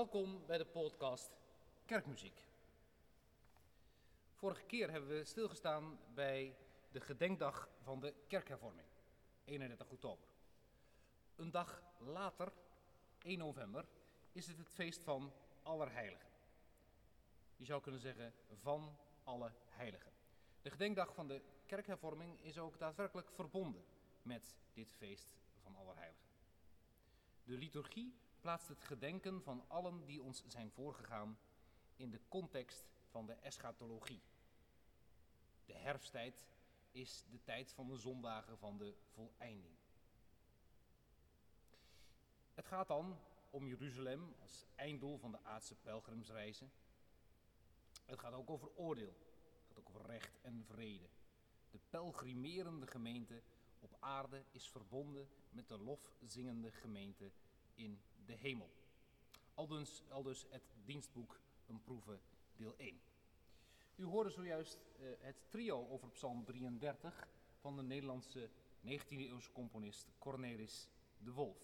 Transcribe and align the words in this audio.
Welkom 0.00 0.46
bij 0.46 0.58
de 0.58 0.66
podcast 0.66 1.30
Kerkmuziek. 1.84 2.42
Vorige 4.34 4.62
keer 4.62 4.90
hebben 4.90 5.10
we 5.10 5.24
stilgestaan 5.24 5.98
bij 6.14 6.56
de 6.90 7.00
gedenkdag 7.00 7.68
van 7.82 8.00
de 8.00 8.14
kerkhervorming, 8.26 8.88
31 9.44 9.90
oktober. 9.90 10.28
Een 11.36 11.50
dag 11.50 11.82
later, 11.98 12.52
1 13.22 13.38
november, 13.38 13.84
is 14.32 14.46
het 14.46 14.58
het 14.58 14.70
feest 14.70 15.04
van 15.04 15.32
Allerheiligen. 15.62 16.30
Je 17.56 17.64
zou 17.64 17.80
kunnen 17.82 18.00
zeggen 18.00 18.34
van 18.60 18.96
alle 19.24 19.52
heiligen. 19.68 20.12
De 20.62 20.70
gedenkdag 20.70 21.14
van 21.14 21.28
de 21.28 21.42
kerkhervorming 21.66 22.42
is 22.42 22.58
ook 22.58 22.78
daadwerkelijk 22.78 23.30
verbonden 23.30 23.84
met 24.22 24.56
dit 24.72 24.92
feest 24.92 25.34
van 25.62 25.76
Allerheiligen. 25.76 26.28
De 27.44 27.56
liturgie 27.56 28.14
plaatst 28.40 28.68
het 28.68 28.84
gedenken 28.84 29.42
van 29.42 29.64
allen 29.68 30.04
die 30.04 30.22
ons 30.22 30.44
zijn 30.46 30.70
voorgegaan 30.70 31.38
in 31.96 32.10
de 32.10 32.20
context 32.28 32.84
van 33.10 33.26
de 33.26 33.32
eschatologie. 33.32 34.22
De 35.64 35.74
herfsttijd 35.74 36.46
is 36.90 37.24
de 37.30 37.42
tijd 37.42 37.72
van 37.72 37.88
de 37.88 37.96
zondagen 37.96 38.58
van 38.58 38.78
de 38.78 38.94
voleinding. 39.08 39.74
Het 42.54 42.66
gaat 42.66 42.88
dan 42.88 43.18
om 43.50 43.66
Jeruzalem 43.66 44.34
als 44.40 44.66
einddoel 44.74 45.18
van 45.18 45.30
de 45.30 45.42
aardse 45.42 45.74
pelgrimsreizen. 45.74 46.72
Het 48.04 48.18
gaat 48.18 48.32
ook 48.32 48.50
over 48.50 48.76
oordeel, 48.76 49.16
het 49.56 49.66
gaat 49.66 49.78
ook 49.78 49.88
over 49.88 50.06
recht 50.06 50.38
en 50.42 50.64
vrede. 50.64 51.08
De 51.70 51.80
pelgrimerende 51.88 52.86
gemeente 52.86 53.42
op 53.78 53.96
aarde 54.00 54.44
is 54.50 54.68
verbonden 54.68 55.28
met 55.50 55.68
de 55.68 55.78
lofzingende 55.78 56.70
gemeente 56.70 57.30
in 57.74 58.00
de 58.30 58.36
hemel. 58.36 58.70
Aldus, 59.54 60.02
aldus 60.08 60.46
het 60.50 60.62
dienstboek 60.84 61.40
Een 61.66 61.80
Proeve, 61.82 62.18
deel 62.56 62.74
1. 62.76 63.00
U 63.96 64.04
hoorde 64.04 64.30
zojuist 64.30 64.78
uh, 65.00 65.10
het 65.18 65.36
trio 65.48 65.88
over 65.88 66.10
Psalm 66.10 66.44
33 66.44 67.28
van 67.60 67.76
de 67.76 67.82
Nederlandse 67.82 68.50
19e-eeuwse 68.86 69.52
componist 69.52 70.10
Cornelis 70.18 70.88
de 71.18 71.32
Wolf. 71.32 71.56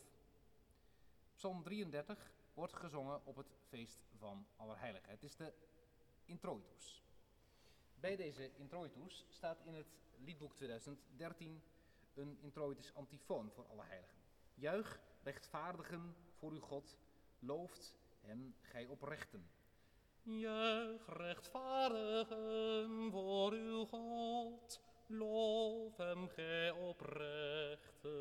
Psalm 1.35 1.63
33 1.63 2.33
wordt 2.55 2.77
gezongen 2.77 3.27
op 3.27 3.37
het 3.37 3.57
feest 3.69 4.01
van 4.19 4.47
Allerheiligen. 4.57 5.11
Het 5.11 5.23
is 5.23 5.37
de 5.37 5.53
introitus. 6.25 7.03
Bij 7.95 8.17
deze 8.17 8.51
introitus 8.55 9.27
staat 9.29 9.61
in 9.65 9.75
het 9.75 9.87
liedboek 10.17 10.55
2013 10.55 11.63
een 12.15 12.39
introitus 12.41 12.95
antifoon 12.95 13.51
voor 13.51 13.67
Allerheiligen. 13.67 14.19
Juich, 14.55 15.01
rechtvaardigen 15.23 16.17
voor 16.39 16.53
uw 16.53 16.61
God, 16.61 16.99
looft 17.39 17.95
hem 18.21 18.55
gij 18.61 18.87
oprechten. 18.87 19.51
Juich, 20.23 21.07
rechtvaardigen 21.07 23.11
voor 23.11 23.53
uw 23.53 23.85
God, 23.85 24.81
loof 25.07 25.97
hem 25.97 26.29
gij 26.29 26.71
oprechten. 26.71 28.15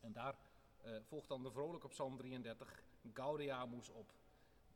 En 0.00 0.12
daar 0.12 0.38
uh, 0.84 0.96
volgt 1.02 1.28
dan 1.28 1.42
de 1.42 1.50
vrolijke 1.50 1.88
Psalm 1.88 2.16
33, 2.16 2.82
Gaudeamus 3.12 3.88
op. 3.88 4.12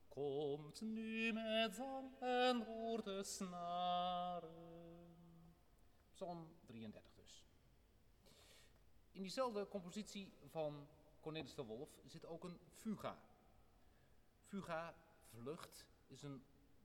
Komt 0.09 0.81
nu 0.81 1.33
met 1.33 1.75
zang 1.75 2.21
en 2.21 2.65
hoort 2.65 3.05
de 3.05 3.23
snaren. 3.23 5.17
Psalm 6.12 6.49
33 6.67 7.12
dus. 7.15 7.45
In 9.12 9.23
diezelfde 9.23 9.69
compositie 9.69 10.33
van 10.47 10.89
Cornelis 11.21 11.55
de 11.55 11.65
Wolf 11.65 11.91
zit 12.06 12.27
ook 12.27 12.45
een 12.45 12.59
fuga. 12.73 13.19
Fuga, 14.47 14.95
vlucht, 15.34 15.87
is 16.06 16.23
een 16.23 16.43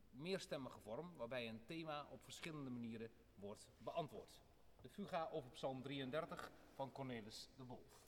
meerstemmige 0.10 0.80
vorm 0.80 1.16
waarbij 1.18 1.50
een 1.50 1.66
thema 1.66 2.06
op 2.10 2.24
verschillende 2.24 2.70
manieren 2.70 3.10
wordt 3.36 3.68
beantwoord. 3.78 4.42
De 4.82 4.90
fuga 4.90 5.30
over 5.32 5.52
Psalm 5.52 5.82
33 5.82 6.52
van 6.74 6.92
Cornelis 6.92 7.50
de 7.56 7.64
Wolf. 7.64 8.02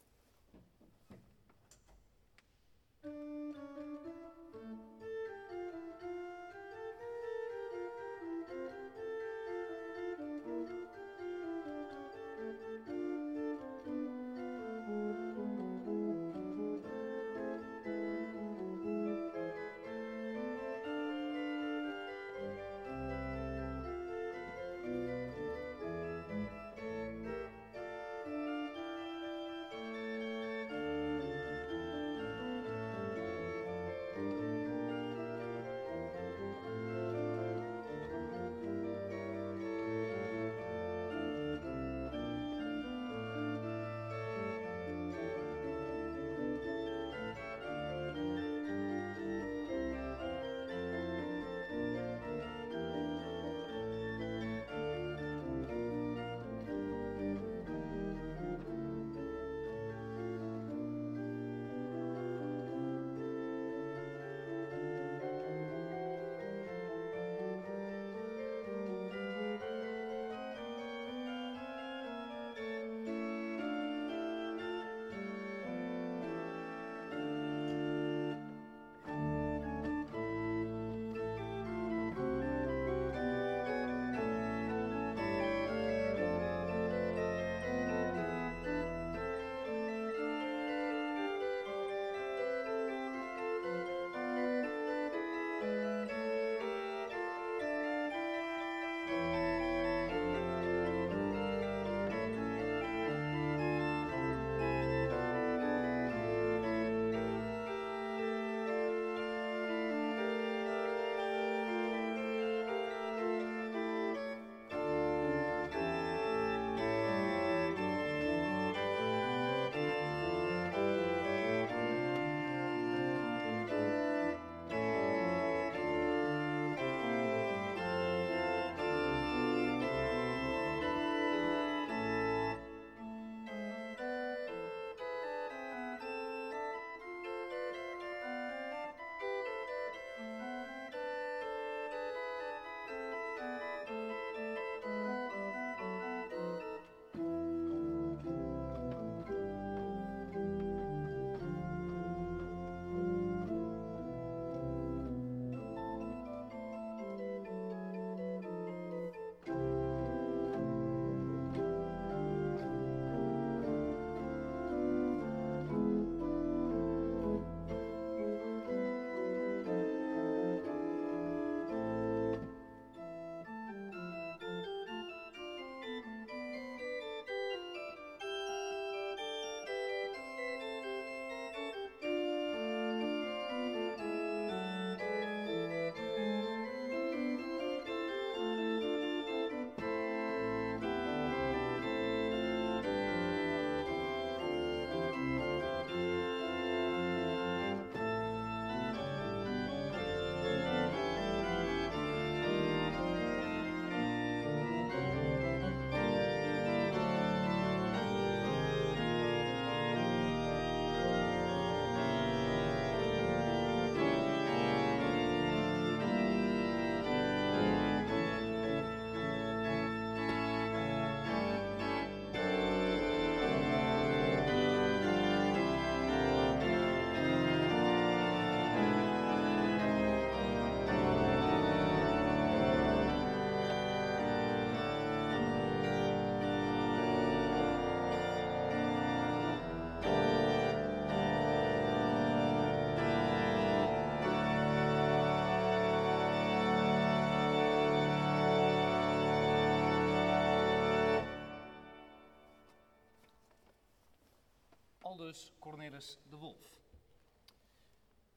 Aldus 255.06 255.52
Cornelis 255.60 256.18
de 256.30 256.36
Wolf. 256.36 256.80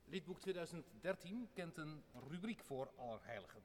Liedboek 0.05 0.41
2013 0.41 1.49
kent 1.53 1.77
een 1.77 2.03
rubriek 2.29 2.65
voor 2.65 2.93
Allerheiligen. 2.97 3.63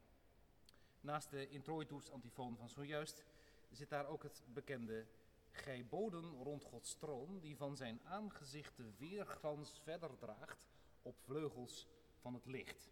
Naast 1.01 1.29
de 1.29 1.49
introitoets 1.49 2.11
antifoon 2.11 2.57
van 2.57 2.69
zojuist 2.69 3.23
zit 3.71 3.89
daar 3.89 4.07
ook 4.07 4.23
het 4.23 4.43
bekende 4.53 5.05
Gij 5.51 5.85
boden 5.85 6.43
rond 6.43 6.63
Gods 6.63 6.95
troon, 6.95 7.39
die 7.39 7.57
van 7.57 7.75
zijn 7.75 7.99
aangezicht 8.03 8.77
de 8.77 8.91
weerglans 8.97 9.79
verder 9.79 10.17
draagt 10.17 10.65
op 11.01 11.15
vleugels 11.19 11.87
van 12.19 12.33
het 12.33 12.45
licht. 12.45 12.91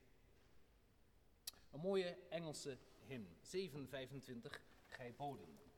Een 1.71 1.79
mooie 1.79 2.17
Engelse 2.29 2.77
hymn, 3.05 3.37
725, 3.41 4.61
Gij 4.85 5.13
boden. 5.17 5.70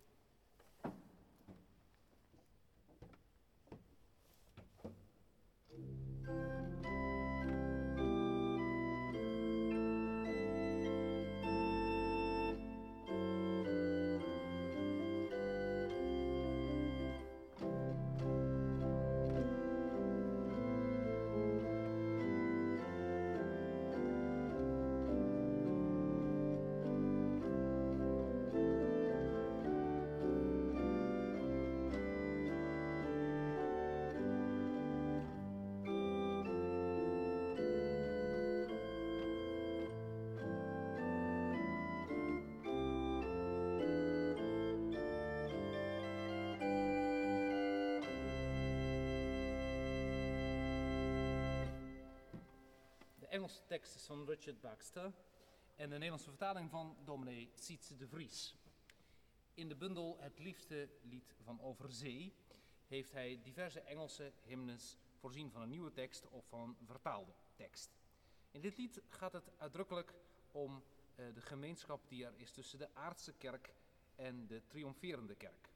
Engelse 53.33 53.65
tekst 53.65 53.95
is 53.95 54.05
van 54.05 54.25
Richard 54.25 54.61
Baxter 54.61 55.13
en 55.75 55.89
de 55.89 55.95
Nederlandse 55.95 56.29
vertaling 56.29 56.69
van 56.69 56.97
dominee 57.03 57.51
Sietse 57.55 57.95
de 57.95 58.07
Vries. 58.07 58.55
In 59.53 59.67
de 59.67 59.75
bundel 59.75 60.17
Het 60.19 60.39
liefste 60.39 60.89
lied 61.01 61.35
van 61.43 61.61
Overzee 61.61 62.33
heeft 62.87 63.11
hij 63.11 63.39
diverse 63.43 63.79
Engelse 63.79 64.33
hymnes 64.43 64.97
voorzien 65.15 65.51
van 65.51 65.61
een 65.61 65.69
nieuwe 65.69 65.91
tekst 65.91 66.27
of 66.29 66.45
van 66.47 66.75
een 66.79 66.87
vertaalde 66.87 67.33
tekst. 67.55 67.89
In 68.51 68.61
dit 68.61 68.77
lied 68.77 69.01
gaat 69.09 69.33
het 69.33 69.51
uitdrukkelijk 69.57 70.13
om 70.51 70.83
uh, 71.15 71.25
de 71.33 71.41
gemeenschap 71.41 72.07
die 72.07 72.25
er 72.25 72.33
is 72.35 72.51
tussen 72.51 72.79
de 72.79 72.93
aardse 72.93 73.33
kerk 73.33 73.73
en 74.15 74.47
de 74.47 74.61
triomferende 74.67 75.35
kerk. 75.35 75.73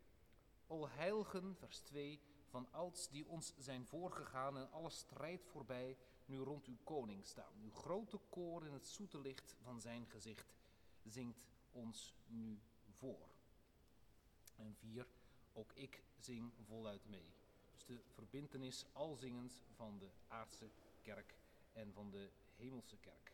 O 0.67 0.87
heiligen, 0.87 1.55
vers 1.55 1.79
2, 1.79 2.19
van 2.49 2.67
ouds 2.71 3.09
die 3.09 3.27
ons 3.27 3.53
zijn 3.57 3.85
voorgegaan 3.85 4.57
en 4.57 4.71
alle 4.71 4.89
strijd 4.89 5.45
voorbij, 5.45 5.97
nu 6.27 6.37
rond 6.37 6.65
uw 6.65 6.77
koning 6.83 7.25
staan. 7.25 7.53
Uw 7.63 7.71
grote 7.71 8.19
koor 8.29 8.65
in 8.65 8.73
het 8.73 8.87
zoete 8.87 9.19
licht 9.19 9.55
van 9.61 9.81
zijn 9.81 10.05
gezicht 10.07 10.55
zingt 11.03 11.45
ons 11.71 12.13
nu 12.27 12.59
voor. 12.89 13.27
En 14.55 14.75
vier, 14.75 15.07
ook 15.53 15.71
ik 15.73 16.03
zing 16.19 16.51
voluit 16.65 17.09
mee. 17.09 17.25
Dus 17.73 17.85
de 17.85 18.01
verbintenis 18.13 18.85
alzingend 18.93 19.61
van 19.75 19.97
de 19.99 20.09
aardse 20.27 20.69
kerk 21.01 21.35
en 21.73 21.93
van 21.93 22.09
de 22.11 22.29
hemelse 22.55 22.97
kerk. 22.97 23.33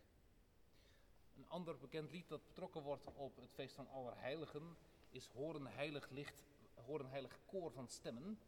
Een 1.37 1.49
ander 1.49 1.77
bekend 1.77 2.11
lied 2.11 2.27
dat 2.27 2.43
betrokken 2.43 2.81
wordt 2.81 3.07
op 3.15 3.35
het 3.35 3.51
feest 3.53 3.75
van 3.75 3.89
Allerheiligen 3.89 4.77
is 5.09 5.27
Horen 5.27 5.67
heilig 5.67 6.09
licht, 6.09 6.43
Horen 6.85 7.09
heilig 7.09 7.39
koor 7.45 7.71
van 7.71 7.87
stemmen. 7.87 8.39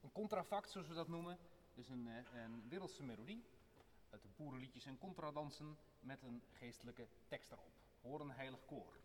Een 0.00 0.12
contrafact, 0.12 0.70
zoals 0.70 0.88
we 0.88 0.94
dat 0.94 1.08
noemen, 1.08 1.38
dus 1.74 1.88
een, 1.88 2.08
eh, 2.08 2.42
een 2.42 2.68
wereldse 2.68 3.02
melodie 3.02 3.44
uit 4.10 4.22
de 4.22 4.28
boerenliedjes 4.36 4.84
en 4.84 4.98
contradansen 4.98 5.78
met 6.00 6.22
een 6.22 6.42
geestelijke 6.52 7.06
tekst 7.28 7.50
erop. 7.52 7.72
Hoor 8.02 8.20
een 8.20 8.30
heilig 8.30 8.64
koor. 8.64 8.96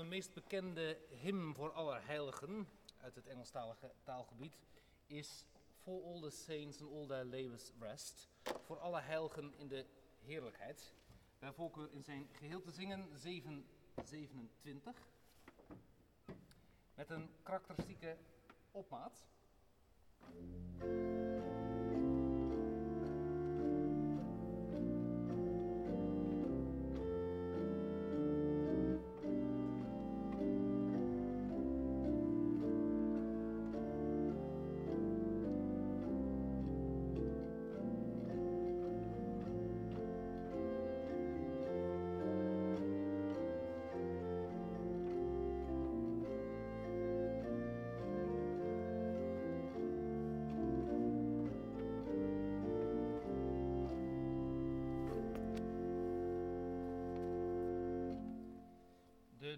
De 0.00 0.06
meest 0.06 0.34
bekende 0.34 0.98
hymn 1.08 1.54
voor 1.54 1.72
Allerheiligen 1.72 2.68
uit 2.98 3.14
het 3.14 3.26
Engelstalige 3.26 3.92
taalgebied 4.02 4.58
is 5.06 5.44
For 5.82 6.02
all 6.04 6.20
the 6.20 6.30
saints 6.30 6.80
and 6.80 6.90
all 6.90 7.06
their 7.06 7.24
labors 7.24 7.72
rest. 7.80 8.28
Voor 8.64 8.78
alle 8.78 9.00
heiligen 9.00 9.54
in 9.58 9.68
de 9.68 9.86
heerlijkheid. 10.20 10.94
Bij 11.38 11.52
voorkeur 11.52 11.92
in 11.92 12.04
zijn 12.04 12.28
geheel 12.32 12.60
te 12.60 12.70
zingen 12.70 13.08
727. 13.14 14.94
met 16.94 17.10
een 17.10 17.30
karakteristieke 17.42 18.16
opmaat. 18.70 19.26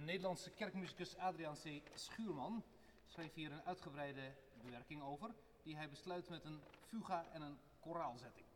Nederlandse 0.04 0.50
kerkmuzikus 0.50 1.16
Adriaan 1.16 1.56
C. 1.56 1.82
Schuurman 1.94 2.62
schreef 3.06 3.35
hier 3.35 3.52
een 3.52 3.64
uitgebreide 3.64 4.35
bewerking 4.62 5.02
over, 5.02 5.35
die 5.62 5.76
hij 5.76 5.88
besluit 5.88 6.28
met 6.28 6.44
een 6.44 6.61
fuga 6.88 7.26
en 7.32 7.42
een 7.42 7.59
koraalzetting. 7.80 8.47